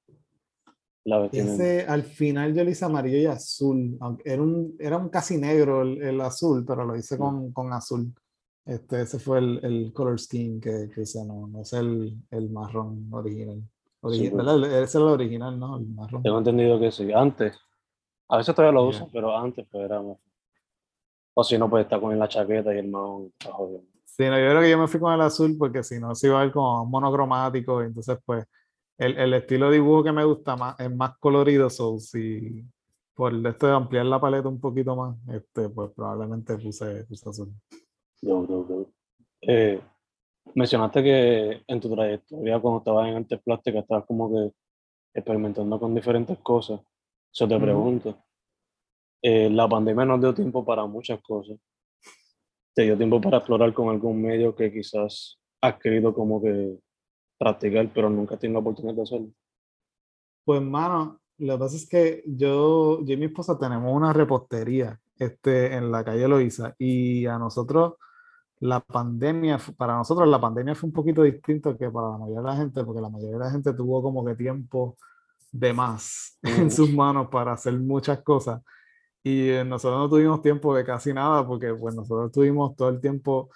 [1.05, 1.27] La.
[1.33, 3.97] Ese al final yo lo hice amarillo y azul.
[4.01, 7.73] Aunque era un, era un casi negro el, el azul, pero lo hice con, con
[7.73, 8.15] azul.
[8.65, 12.49] Este, ese fue el, el color scheme que, que usé, no, no es el, el
[12.49, 13.63] marrón original.
[14.01, 14.47] Origi- Sí, pues.
[14.47, 15.77] Ese es el original, ¿no?
[15.77, 16.23] El marrón.
[16.23, 17.13] Tengo entendido que sí.
[17.13, 17.59] Antes,
[18.29, 18.97] a veces todavía lo Ya.
[18.97, 20.17] uso, pero antes pues era más.
[21.35, 23.91] O si no, pues está con la chaqueta y el mahón está jodiendo.
[24.16, 26.29] Sí, no, yo creo que yo me fui con el azul porque si no se
[26.29, 27.83] iba a ver como monocromático.
[27.83, 28.44] y Entonces, pues,
[28.96, 31.68] el, el estilo de dibujo que me gusta más es más colorido.
[31.68, 32.64] So, si
[33.12, 37.53] por esto de ampliar la paleta un poquito más, este, pues probablemente puse, puse azul.
[38.22, 38.87] Yo, yo, yo.
[39.40, 39.81] Eh,
[40.55, 44.53] mencionaste que en tu trayectoria, cuando estabas en artes plásticas, estabas como que
[45.12, 46.81] experimentando con diferentes cosas.
[47.33, 48.16] Yo te pregunto,
[49.20, 51.57] eh, la pandemia nos dio tiempo para muchas cosas.
[52.75, 56.77] ¿Te dio tiempo para explorar con algún medio que quizás has querido como que
[57.39, 59.29] practicar, pero nunca has tenido la oportunidad de hacerlo?
[60.45, 65.01] Pues, mano, lo que pasa es que yo, yo y mi esposa tenemos una repostería
[65.19, 67.95] este, en la calle Loíza y a nosotros
[68.61, 72.47] la pandemia, para nosotros la pandemia fue un poquito distinto que para la mayoría de
[72.47, 74.97] la gente, porque la mayoría de la gente tuvo como que tiempo
[75.53, 78.63] de más en sus manos para hacer muchas cosas.
[79.25, 83.01] Y eh, nosotros no tuvimos tiempo de casi nada porque pues nosotros estuvimos todo el
[83.01, 83.51] tiempo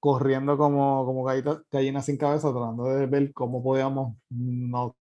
[0.00, 4.96] corriendo como, como gallita- gallinas sin cabeza, tratando de ver cómo podíamos no,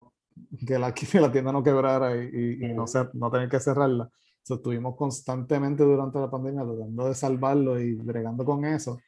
[0.67, 3.61] que, la, que la tienda no quebrara y, y- y no, cer- no tener que
[3.61, 4.11] cerrarla.
[4.43, 8.99] So, estuvimos constantemente durante la pandemia tratando de salvarlo y bregando con eso.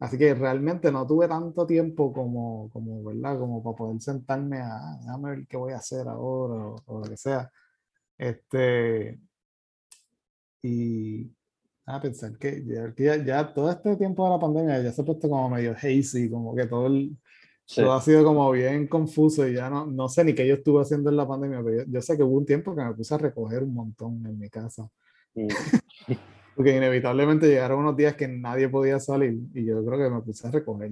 [0.00, 3.38] Así que realmente no tuve tanto tiempo como, como, ¿verdad?
[3.38, 7.00] Como para poder sentarme a, "Ah, déjame ver qué voy a hacer ahora o, o
[7.00, 7.50] lo que sea.
[8.18, 9.20] Este,
[10.62, 11.30] y
[11.86, 12.64] a pensar que
[12.96, 16.30] ya, ya, todo este tiempo de la pandemia ya se ha puesto como medio hazy,
[16.30, 17.16] como que todo, el,
[17.70, 17.82] Sí.
[17.82, 20.82] todo ha sido como bien confuso y ya no, no sé ni qué yo estuve
[20.82, 23.14] haciendo en la pandemia, pero yo, yo sé que hubo un tiempo que me puse
[23.14, 24.88] a recoger un montón en mi casa.
[25.34, 25.46] Mm.
[26.56, 30.48] Porque inevitablemente llegaron unos días que nadie podía salir y yo creo que me puse
[30.48, 30.90] a recoger.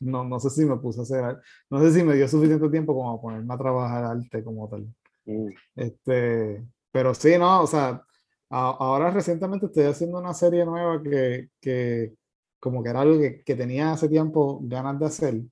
[0.00, 2.94] No, no sé si me puse a hacer, no sé si me dio suficiente tiempo
[2.94, 4.86] como a ponerme a trabajar arte como tal.
[5.26, 5.48] Mm.
[5.76, 8.02] Este, pero sí, no, o sea,
[8.60, 12.14] ahora recientemente estoy haciendo una serie nueva que, que
[12.60, 15.42] como que era algo que, que tenía hace tiempo ganas de hacer.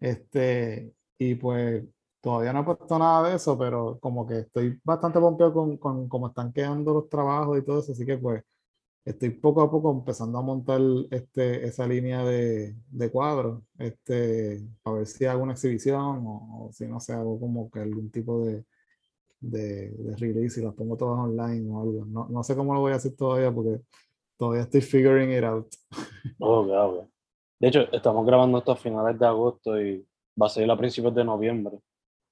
[0.00, 1.84] Este, y pues
[2.20, 6.08] todavía no he puesto nada de eso, pero como que estoy bastante pompeado con, con
[6.08, 8.42] cómo están quedando los trabajos y todo eso, así que pues
[9.04, 14.98] estoy poco a poco empezando a montar este, esa línea de, de cuadros, este, para
[14.98, 18.44] ver si hago una exhibición o, o si no sé, hago como que algún tipo
[18.44, 18.64] de,
[19.42, 22.04] de, de release y las pongo todas online o algo.
[22.06, 23.80] No, no sé cómo lo voy a hacer todavía porque
[24.38, 25.66] todavía estoy figuring it out.
[26.38, 27.08] Ok, ok.
[27.60, 30.04] De hecho, estamos grabando esto a finales de agosto y
[30.40, 31.78] va a salir a principios de noviembre.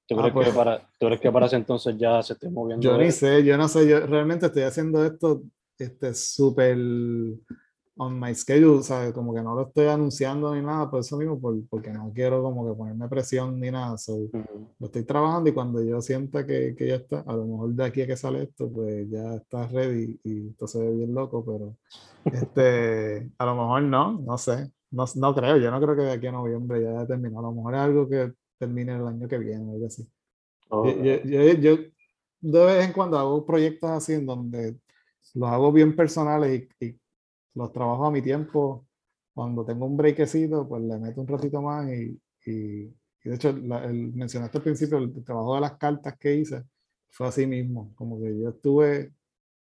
[0.09, 0.49] ¿Tú, Ah, crees, pues.
[0.49, 2.83] que para, ¿Tú crees que para ese entonces ya se esté moviendo?
[2.83, 5.42] Yo ni sé, yo no sé, yo realmente estoy haciendo esto
[5.79, 6.77] este, súper
[8.02, 9.12] on my schedule, ¿sabes?
[9.12, 12.42] Como que no lo estoy anunciando ni nada, por eso mismo, por- porque no quiero
[12.42, 13.98] como que ponerme presión ni nada.
[13.98, 14.68] so, Ujú.
[14.78, 17.84] lo estoy trabajando y cuando yo sienta que, que ya está, a lo mejor de
[17.84, 21.44] aquí a que sale esto, pues ya está ready y esto se ve bien loco,
[21.44, 21.76] pero
[22.24, 26.12] este, a lo mejor no, no sé, no, no creo, yo no creo que de
[26.12, 29.38] aquí a noviembre ya termine, a lo mejor es algo que termine el año que
[29.38, 30.08] viene o algo así.
[30.70, 30.86] Ok.
[31.02, 31.82] Yo, yo- yo- yo
[32.42, 34.78] de vez en cuando hago proyectos así en donde
[35.34, 36.99] los hago bien personales y, y
[37.54, 38.86] los trabajo a mi tiempo.
[39.34, 43.52] Cuando tengo un breakcito, pues le meto un ratito más y, y- y de hecho,
[43.52, 46.64] la- el, mencionaste al principio el trabajo de las cartas que hice,
[47.10, 49.12] fue así mismo, como que yo estuve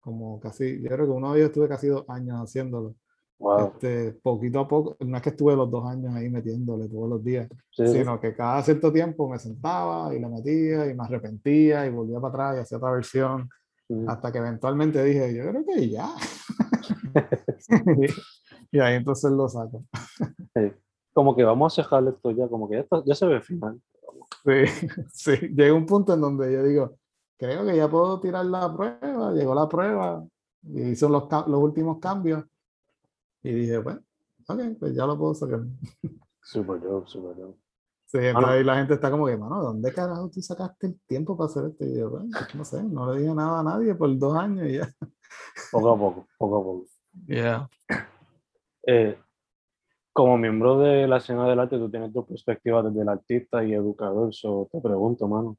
[0.01, 2.95] como casi, yo creo que uno de ellos estuve casi dos años haciéndolo.
[3.39, 3.67] Wow.
[3.75, 7.23] Este, poquito a poco, no es que estuve los dos años ahí metiéndole todos los
[7.25, 7.93] días, Sí, sí.
[7.99, 12.19] sino que cada cierto tiempo me sentaba y le metía y me arrepentía y volvía
[12.21, 13.49] para atrás y hacía otra versión,
[13.89, 14.09] Mm.
[14.09, 16.09] hasta que eventualmente dije, yo creo que ya.
[18.71, 19.85] y ahí entonces lo saco.
[20.55, 20.73] Sí.
[21.13, 23.81] Como que vamos a dejar esto ya, como que ya, está- ya se ve final.
[24.45, 24.53] Sí,
[25.13, 26.97] sí, llega un punto en donde yo digo,
[27.39, 30.25] creo que ya puedo tirar la prueba, llegó la prueba,
[30.63, 32.45] y hice los, los últimos cambios,
[33.43, 34.01] y dije, bueno,
[34.49, 35.61] ok, pues ya lo puedo sacar.
[36.43, 37.59] Super dope, super dope.
[38.07, 38.49] Sí, entonces Mano.
[38.49, 41.65] ahí la gente está como que, mano, ¿dónde carajo tú sacaste el tiempo para hacer
[41.65, 41.85] esto?
[41.85, 44.75] Y yo, bueno, no sé, no le dije nada a nadie por dos años y
[44.75, 44.89] ya.
[45.73, 46.85] Poco a poco, poco a poco.
[47.27, 47.69] Yeah.
[48.87, 49.19] Eh,
[50.13, 53.75] como miembro de la escena del arte, tú tienes dos perspectivas desde el artista y
[53.75, 54.35] educador.
[54.35, 55.59] So, te pregunto, mano,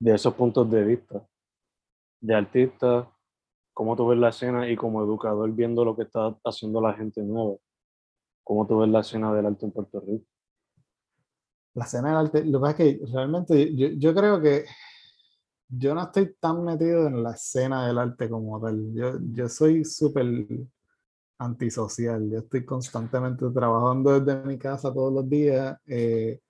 [0.00, 1.24] de esos puntos de vista,
[2.20, 3.08] de artista,
[3.72, 7.22] cómo tú ves la escena y como educador viendo lo que está haciendo la gente
[7.22, 7.56] nueva,
[8.42, 10.26] cómo tú ves la escena del arte en Puerto Rico.
[11.74, 14.64] La escena del arte, lo que pasa es que realmente yo, yo creo que
[15.74, 18.92] yo no estoy tan metido en la escena del arte como tal.
[18.94, 20.46] Yo, yo soy súper
[21.38, 22.28] antisocial.
[22.30, 26.40] Yo estoy constantemente trabajando desde mi casa todos los días eh,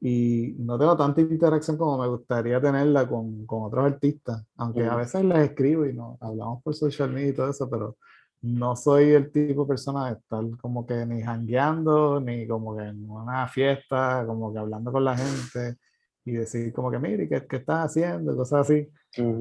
[0.00, 4.96] y no tengo tanta interacción como me gustaría tenerla con, con otros artistas, aunque a
[4.96, 7.96] veces les escribo y no hablamos por social media y todo eso, pero
[8.42, 12.84] no soy el tipo de persona de estar como que ni jangueando, ni como que
[12.84, 15.78] en una fiesta, como que hablando con la gente
[16.26, 18.36] y decir como que, mire, ¿qué, qué estás haciendo?
[18.36, 18.88] Cosas así.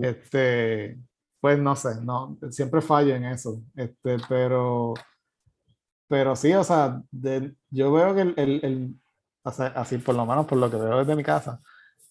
[0.03, 0.97] este,
[1.41, 3.63] pues no sé, no, siempre fallo en eso.
[3.75, 4.93] Este, pero,
[6.07, 7.01] pero sí, o sea,
[7.71, 8.95] yo veo que el, el, el
[9.43, 11.59] así por lo menos por lo que veo desde mi casa,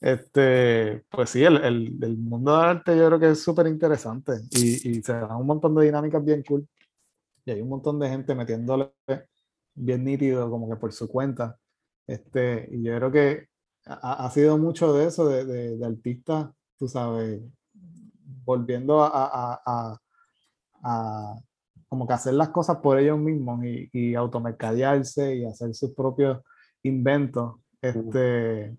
[0.00, 4.32] este, pues sí, el, el, el mundo del arte yo creo que es súper interesante
[4.50, 6.68] y, y, se dan un montón de dinámicas bien cool.
[7.44, 8.92] Y hay un montón de gente metiéndole
[9.74, 11.58] bien nítido, como que por su cuenta.
[12.06, 13.53] Este, y yo creo que
[13.86, 17.40] ha, ha sido mucho de eso, de, de, de artistas, tú sabes,
[18.44, 19.98] volviendo a, a, a,
[20.82, 21.36] a,
[21.88, 26.40] como que hacer las cosas por ellos mismos y, y automercadearse y hacer sus propios
[26.82, 27.56] inventos.
[27.80, 28.76] Este,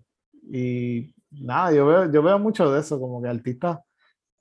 [0.52, 3.78] y nada, yo veo, yo veo mucho de eso, como que artistas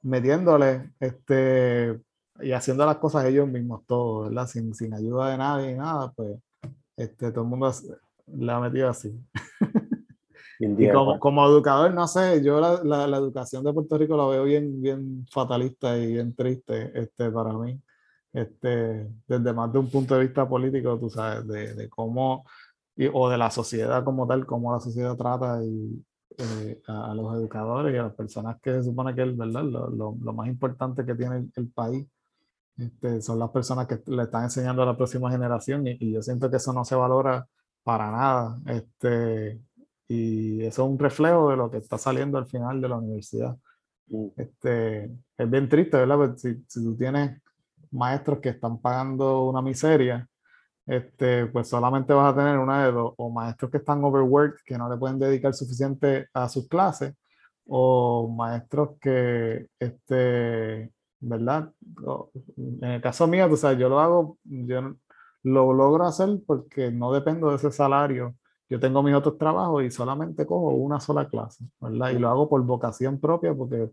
[0.01, 1.99] metiéndole este,
[2.41, 4.47] y haciendo las cosas ellos mismos, todo, ¿verdad?
[4.47, 6.37] Sin, sin ayuda de nadie y nada, pues
[6.97, 7.71] este, todo el mundo
[8.27, 9.17] le ha metido así.
[10.59, 14.25] y como, como, educador, no sé, yo la, la, la, educación de Puerto Rico la
[14.27, 17.79] veo bien, bien fatalista y bien triste este, para mí,
[18.33, 22.45] este, desde más de un punto de vista político, tú sabes, de, de cómo,
[22.95, 26.03] y, o de la sociedad como tal, cómo la sociedad trata y,
[26.37, 29.63] eh, a, a, los educadores y a las personas que se supone que es ¿verdad?
[29.63, 32.05] Lo, lo, lo más importante que tiene el, el país.
[32.77, 36.21] Este, son las personas que le están enseñando a la próxima generación y, y, yo
[36.21, 37.47] siento que eso no se valora
[37.83, 38.59] para nada.
[38.65, 39.61] Este,
[40.07, 43.57] y eso es un reflejo de lo que está saliendo al final de la universidad.
[44.07, 44.27] Mm.
[44.37, 45.05] Este,
[45.37, 46.17] es bien triste, ¿verdad?
[46.17, 47.41] Pues si, si, tú tienes
[47.91, 50.27] maestros que están pagando una miseria,
[50.85, 54.77] este, pues solamente vas a tener una de dos, o maestros que están overworked, que
[54.77, 57.15] no le pueden dedicar suficiente a sus clases,
[57.67, 61.71] o maestros que, este, ¿verdad?
[62.57, 64.95] En el caso mío, tú sabes, yo lo hago, yo
[65.43, 68.35] lo logro hacer porque no dependo de ese salario
[68.69, 72.11] yo tengo mis otros trabajos y solamente cojo una sola clase, ¿verdad?
[72.11, 73.91] Y lo hago por vocación propia porque,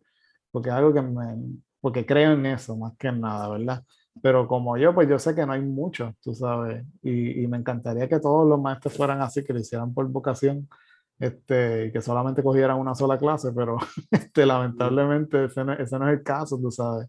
[0.50, 1.36] porque es algo que me,
[1.80, 3.84] porque creo en eso más que en nada, ¿verdad?
[4.22, 7.56] Pero como yo, pues yo sé que no hay muchos, tú sabes, y, y, me
[7.58, 10.68] encantaría que todos los maestros fueran así, que lo hicieran por vocación,
[11.18, 13.78] este, y que solamente cogieran una sola clase, pero
[14.10, 17.08] este, lamentablemente ese no, ese no es el caso, tú sabes.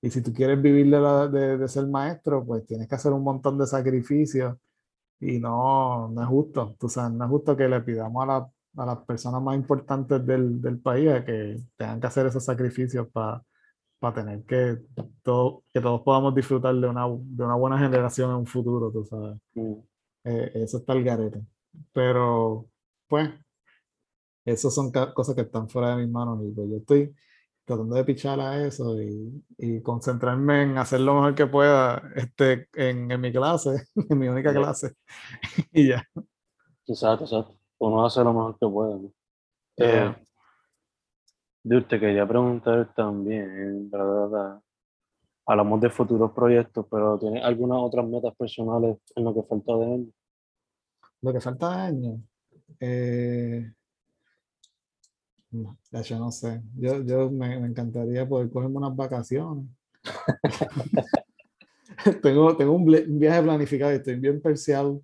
[0.00, 3.12] Y si tú quieres vivir de, la, de, de ser maestro, pues tienes que hacer
[3.12, 4.56] un montón de sacrificios
[5.22, 8.50] y no, no es justo, tú sabes, no es justo que le pidamos a, la,
[8.76, 13.40] a las personas más importantes del, del, país que tengan que hacer esos sacrificios para
[14.00, 14.78] pa tener que,
[15.22, 19.04] todo, que todos podamos disfrutar de una, de una buena generación en un futuro, tú
[19.04, 19.38] sabes.
[19.54, 19.74] Mm.
[20.24, 21.40] Eh, eso está el garete.
[21.92, 22.66] Pero,
[23.06, 23.30] pues,
[24.44, 27.14] esas son cosas que están fuera de mis manos y pues yo estoy
[27.64, 32.68] tratando de pichar a eso y, y, concentrarme en hacer lo mejor que pueda este,
[32.74, 34.94] en, en mi clase, en mi única clase,
[35.72, 36.04] y ya.
[36.86, 37.56] Exacto, exacto.
[37.78, 38.96] Uno hace lo mejor que pueda.
[38.96, 39.12] ¿no?
[39.76, 40.14] Eh,
[41.64, 44.60] Dude, te quería preguntar también, ¿verdad?
[45.46, 49.84] Hablamos de futuros proyectos, pero ¿tienes algunas otras metas personales en lo que falta de
[49.84, 50.12] año?
[51.20, 52.22] Lo que falta de año.
[52.80, 53.72] Eh,
[55.52, 56.62] no, yo no sé.
[56.76, 59.66] Yo, yo me, me, encantaría poder cogerme unas vacaciones.
[62.22, 65.02] tengo, tengo un, un, viaje planificado y estoy bien perseado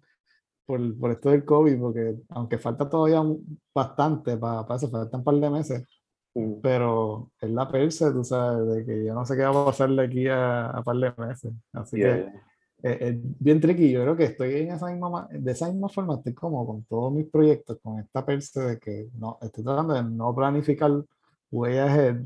[0.66, 3.22] por, por, esto del COVID, porque aunque falta todavía
[3.74, 5.84] bastante para, para eso, faltan un par de meses,
[6.34, 6.54] mm.
[6.62, 9.90] pero es la perse, tú sabes, de que yo no sé qué va a pasar
[9.90, 11.52] de aquí a, a par de meses.
[11.72, 12.16] Así yeah.
[12.16, 12.47] que
[12.82, 13.90] es, es, bien tricky.
[13.90, 17.12] Yo creo que estoy en esa misma, de esa misma forma, estoy como con todos
[17.12, 20.92] mis proyectos, con esta perse de que no, estoy tratando de no planificar
[21.50, 22.22] way ahead,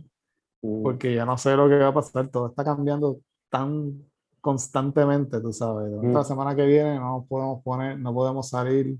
[0.60, 4.02] porque ya no sé lo que va a pasar, todo está cambiando tan
[4.40, 5.90] constantemente, tú sabes.
[5.90, 6.12] Mm.
[6.12, 8.98] La semana que viene no podemos poner, no podemos salir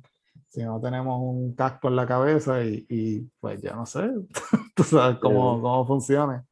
[0.49, 4.11] si no tenemos un casco en la cabeza y, y pues ya no sé,
[4.77, 6.45] tú sabes cómo, cómo funciona.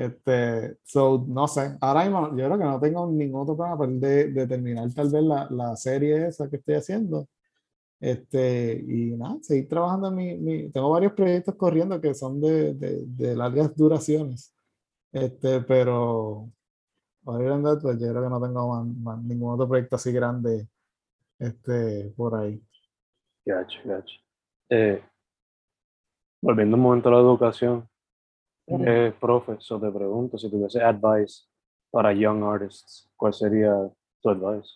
[0.00, 4.32] Este, so, no sé, ahora mismo yo creo que no tengo ningún otro plan de,
[4.32, 7.28] de terminar tal vez la, la, serie esa que estoy haciendo.
[8.00, 12.72] Este, y nada, seguir trabajando en mi, mi tengo varios proyectos corriendo que son de,
[12.72, 14.54] de, de largas duraciones.
[15.12, 16.50] Este, pero
[17.26, 20.66] ahora pues yo creo que no tengo más, más, ningún otro proyecto así grande
[21.38, 22.58] este, por ahí.
[23.44, 24.16] Gacho, gacho.
[24.70, 25.04] Eh,
[26.40, 27.86] volviendo un momento a la educación,
[28.70, 31.44] Eres profe, so te pregunto, si tuviese advice
[31.90, 33.74] para young artists, ¿cuál sería
[34.20, 34.70] tu advice?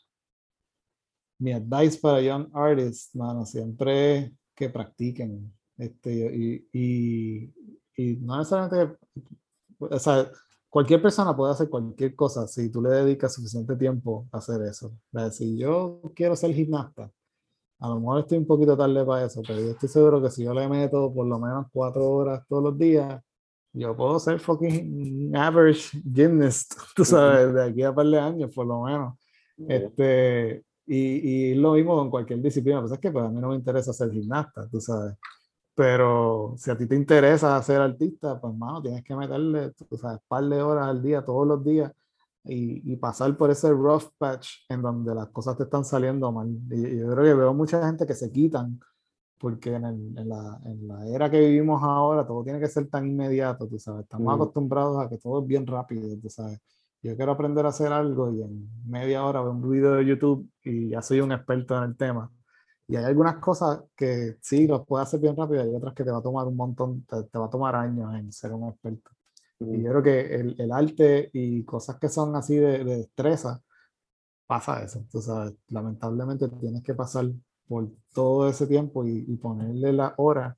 [1.39, 5.53] Mi advice para young artists, mano, siempre que practiquen.
[5.77, 7.55] Este, y, y,
[7.97, 8.97] y no necesariamente,
[9.79, 10.29] o sea,
[10.69, 14.89] cualquier persona puede hacer cualquier cosa si tú le dedicas suficiente tiempo a hacer eso.
[14.89, 17.11] O sea, si yo quiero ser gimnasta,
[17.81, 20.45] a lo mejor estoy un poquito tarde para eso, pero yo estoy seguro que si
[20.45, 23.23] yo le meto por lo menos cuatro horas todos los días,
[23.75, 28.55] yo puedo ser fucking average gymnast, tú sabes, de aquí a un par de años
[28.55, 29.19] por lo menos.
[29.69, 33.49] Este, y, y lo mismo con cualquier disciplina, pues es que pues, a mí no
[33.49, 35.17] me interesa ser gimnasta, tú sabes.
[35.75, 40.19] Pero si a ti te interesa ser artista, pues mano, tienes que meterle, tú sabes,
[40.19, 41.93] un par de horas al día, todos los días,
[42.45, 46.49] y, y, pasar por ese rough patch en donde las cosas te están saliendo mal.
[46.71, 48.79] Y, yo creo que veo mucha gente que se quitan
[49.39, 52.89] porque en, el, en, la, en, la, era que vivimos ahora todo tiene que ser
[52.89, 54.03] tan inmediato, tú sabes.
[54.05, 54.41] Estamos mm.
[54.41, 56.61] acostumbrados a que todo es bien rápido, tú sabes.
[57.03, 60.49] Yo quiero aprender a hacer algo y en media hora veo un video de YouTube
[60.63, 62.31] y ya soy un experto en el tema.
[62.87, 66.05] Y hay algunas cosas que sí los puedes hacer bien rápido y hay otras que
[66.05, 68.69] te va a tomar un montón, te, te va a tomar años en ser un
[68.69, 69.11] experto.
[69.61, 73.63] Y yo creo que el, el, arte y cosas que son así de, de, destreza,
[74.47, 75.05] pasa eso.
[75.11, 77.27] Tú sabes, lamentablemente tienes que pasar
[77.69, 80.57] por todo ese tiempo y, y ponerle la hora.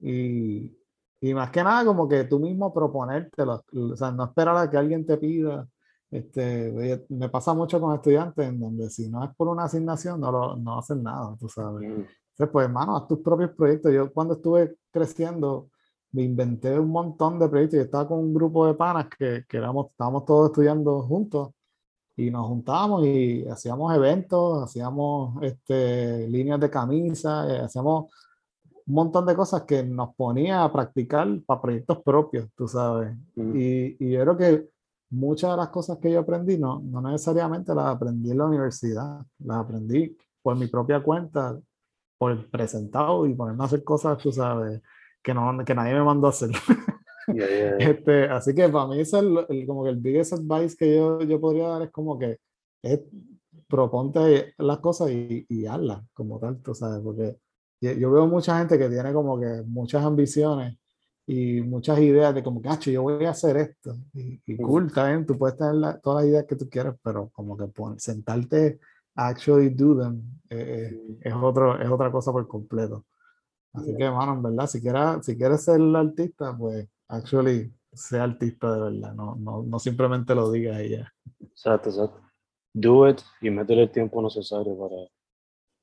[0.00, 0.76] Y,
[1.20, 3.64] y, más que nada, como que tú mismo proponértelo.
[3.72, 5.68] O sea, no esperar a que alguien te pida.
[6.10, 10.32] Este, me pasa mucho con estudiantes en donde si no es por una asignación, no,
[10.32, 11.84] lo, no hacen nada, tú sabes.
[11.84, 13.92] Entonces, pues, hermano, haz tus propios proyectos.
[13.92, 15.70] Yo cuando estuve creciendo,
[16.12, 17.78] me inventé un montón de proyectos.
[17.78, 21.50] Yo estaba con un grupo de panas que, que éramos, estábamos todos estudiando juntos
[22.20, 28.12] y nos juntábamos y hacíamos eventos, hacíamos este, líneas de camisa, eh, hacíamos
[28.86, 33.16] un montón de cosas que nos ponía a practicar para proyectos propios, tú sabes.
[33.36, 33.56] Mm.
[33.56, 34.68] Y, y, yo creo que
[35.10, 39.20] muchas de las cosas que yo aprendí, no, no necesariamente las aprendí en la universidad,
[39.38, 41.58] las aprendí por mi propia cuenta,
[42.18, 44.82] por presentado y ponerme a hacer cosas, tú sabes,
[45.22, 46.50] que, no, que nadie me mandó a hacer.
[47.28, 47.76] Yeah, yeah.
[47.90, 51.20] Este, así que para mí es el, el, como que el biggest advice que yo,
[51.22, 52.38] yo podría dar es como que
[52.82, 53.00] es,
[53.68, 57.36] proponte las cosas y, y hazlas como tal, tú sabes, porque
[57.80, 60.76] yo, veo mucha gente que tiene como que muchas ambiciones
[61.26, 65.24] y muchas ideas de como que, yo voy a hacer esto y, y cool, bien,
[65.24, 68.80] tú puedes tener la, todas las ideas que tú quieras, pero como que pon, sentarte
[69.14, 73.06] actually do them eh, es, otro, es otra cosa por completo.
[73.72, 78.72] Así que, mano, en verdad, si quieres, si quieres ser artista, pues, actually, sea artista
[78.72, 81.12] de verdad, no, no, no simplemente lo digas y ya.
[81.40, 82.20] Exacto, exacto.
[82.72, 84.96] Do it y métele el tiempo necesario para...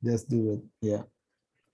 [0.01, 1.05] Just do it, yeah.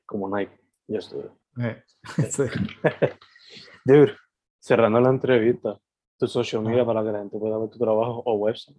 [0.06, 0.54] Como Nike,
[0.88, 1.32] just do it.
[1.60, 1.84] Eh,
[2.30, 2.44] sí.
[3.86, 4.16] Dude,
[4.60, 5.80] cerrando la entrevista,
[6.18, 8.78] tu social media para que la gente pueda ver tu trabajo o website.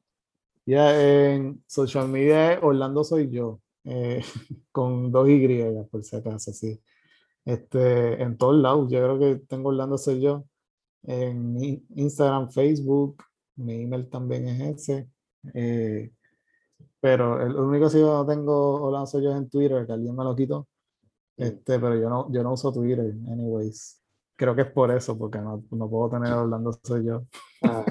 [0.67, 4.25] Ya, yeah, en social media Orlando soy yo, eh,
[4.73, 6.81] con dos Y, por si acaso, sí
[7.45, 8.91] este, en todos lados.
[8.91, 10.45] Yo creo que tengo Orlando soy yo.
[11.07, 13.23] En Instagram, Facebook,
[13.57, 15.09] mi email también es ese.
[15.53, 16.11] Eh,
[17.01, 20.25] pero el único que yo tengo Orlando soy yo es en Twitter, que alguien me
[20.25, 20.67] lo quitó.
[21.37, 24.01] Este, pero yo no, yo no uso Twitter, anyways.
[24.37, 27.25] Creo que es por eso, porque no, no puedo tener Orlando soy yo.
[27.63, 27.85] Ah,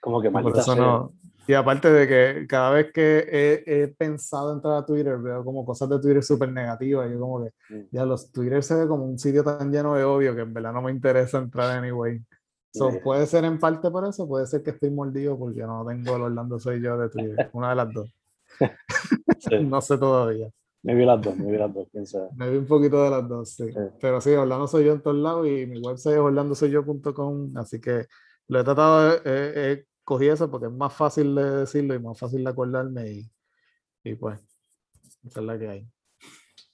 [0.00, 1.12] como que por eso no,
[1.48, 5.64] y aparte de que cada vez que he, he, pensado entrar a Twitter, veo como
[5.64, 7.08] cosas de Twitter súper negativas.
[7.10, 7.88] Yo como que, mm.
[7.92, 10.72] ya los Twitter se ve como un sitio tan lleno de odio que en verdad
[10.72, 12.20] no me interesa entrar anyway.
[12.76, 13.00] So.
[13.02, 16.22] Puede ser en parte por eso, puede ser que estoy mordido porque no tengo el
[16.22, 17.50] Orlando Soy Yo de Twitter.
[17.52, 18.14] Una de las dos.
[19.38, 19.56] sí.
[19.64, 20.50] no sé todavía.
[20.82, 22.28] Me vi las dos, me vi las dos, quién sabe.
[22.36, 23.72] Me vi un poquito de las dos, sí.
[23.72, 23.78] sí.
[24.00, 28.06] Pero sí, Orlando Soy Yo en todos lados y mi website es orlandosoyyo.com, así que
[28.48, 29.16] lo he tratado de...
[29.16, 33.10] Eh, eh, cogí eso porque es más fácil de decirlo y más fácil de acordarme
[33.10, 33.30] y,
[34.04, 34.40] y pues,
[35.24, 35.88] esa es la que hay.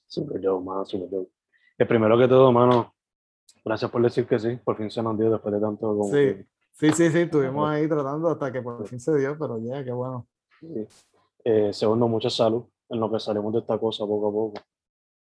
[0.05, 1.31] Super dope, mano, super dope.
[1.79, 2.93] El primero que todo, mano,
[3.63, 6.11] gracias por decir que sí, por fin se nos dio después de tanto como Sí,
[6.11, 6.47] que...
[6.71, 9.83] sí, sí, sí, estuvimos ahí tratando hasta que por fin se dio, pero ya, yeah,
[9.83, 10.27] qué bueno.
[10.59, 10.87] Sí.
[11.45, 14.53] Eh, segundo, mucha salud en lo que salimos de esta cosa poco a poco.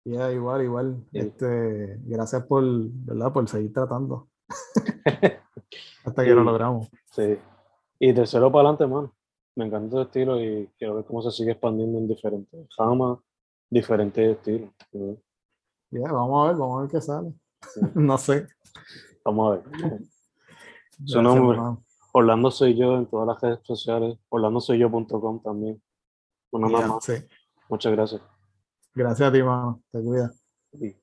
[0.06, 1.06] Ya, yeah, igual, igual.
[1.12, 1.20] Sí.
[1.20, 3.32] Este, gracias por, ¿verdad?
[3.34, 4.30] por seguir tratando.
[6.06, 6.90] hasta que lo logramos.
[7.12, 7.38] Sí.
[8.00, 9.16] Y tercero para adelante, mano.
[9.56, 13.20] Me encanta tu estilo y quiero ver cómo se sigue expandiendo en diferentes ramas,
[13.70, 14.70] diferentes estilos.
[15.92, 17.34] Ya, yeah, vamos a ver, vamos a ver qué sale.
[17.62, 17.82] Sí.
[17.96, 18.48] no sé.
[19.24, 20.00] Vamos a ver.
[21.06, 21.60] Su nombre.
[22.12, 25.82] Orlando Soy Yo en todas las redes sociales, orlandosoyyo.com también.
[26.52, 27.04] Una yeah, más.
[27.04, 27.14] Sí.
[27.70, 28.22] Muchas gracias.
[28.96, 29.82] Gracias a ti, mano.
[29.92, 30.44] Te cuidas.
[30.72, 30.96] Sí.